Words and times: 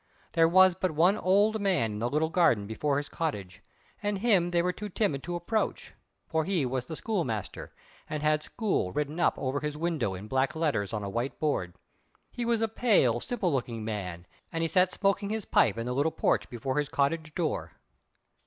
There 0.33 0.47
was 0.47 0.73
but 0.73 0.89
one 0.89 1.15
old 1.15 1.61
man 1.61 1.91
in 1.91 1.99
the 1.99 2.09
little 2.09 2.31
garden 2.31 2.65
before 2.65 2.97
his 2.97 3.07
cottage, 3.07 3.61
and 4.01 4.17
him 4.17 4.49
they 4.49 4.63
were 4.63 4.73
too 4.73 4.89
timid 4.89 5.21
to 5.21 5.35
approach, 5.35 5.93
for 6.27 6.43
he 6.43 6.65
was 6.65 6.87
the 6.87 6.95
schoolmaster, 6.95 7.71
and 8.09 8.23
had 8.23 8.41
"School" 8.41 8.91
written 8.91 9.19
up 9.19 9.37
over 9.37 9.59
his 9.59 9.77
window 9.77 10.15
in 10.15 10.27
black 10.27 10.55
letters 10.55 10.91
on 10.91 11.03
a 11.03 11.07
white 11.09 11.37
board. 11.39 11.75
He 12.31 12.45
was 12.45 12.63
a 12.63 12.67
pale, 12.67 13.19
simple 13.19 13.53
looking 13.53 13.85
man, 13.85 14.25
and 14.51 14.67
sat 14.71 14.91
smoking 14.91 15.29
his 15.29 15.45
pipe 15.45 15.77
in 15.77 15.85
the 15.85 15.93
little 15.93 16.11
porch 16.11 16.49
before 16.49 16.79
his 16.79 16.89
cottage 16.89 17.35
door. 17.35 17.73